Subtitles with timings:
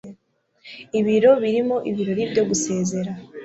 [0.99, 3.11] Ibiro birimo ibirori byo gusezera.